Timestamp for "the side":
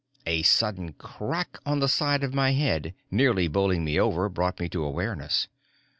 1.79-2.23